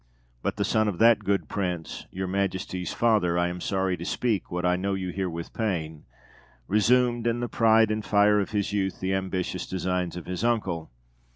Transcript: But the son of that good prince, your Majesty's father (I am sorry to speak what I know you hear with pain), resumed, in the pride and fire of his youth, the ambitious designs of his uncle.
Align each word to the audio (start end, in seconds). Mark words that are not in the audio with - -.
But 0.41 0.55
the 0.55 0.65
son 0.65 0.87
of 0.87 0.97
that 0.97 1.19
good 1.23 1.47
prince, 1.47 2.07
your 2.09 2.25
Majesty's 2.25 2.91
father 2.91 3.37
(I 3.37 3.49
am 3.49 3.61
sorry 3.61 3.95
to 3.97 4.03
speak 4.03 4.49
what 4.49 4.65
I 4.65 4.75
know 4.75 4.95
you 4.95 5.11
hear 5.11 5.29
with 5.29 5.53
pain), 5.53 6.05
resumed, 6.67 7.27
in 7.27 7.39
the 7.39 7.47
pride 7.47 7.91
and 7.91 8.03
fire 8.03 8.39
of 8.39 8.49
his 8.49 8.73
youth, 8.73 8.99
the 8.99 9.13
ambitious 9.13 9.67
designs 9.67 10.15
of 10.15 10.25
his 10.25 10.43
uncle. 10.43 10.89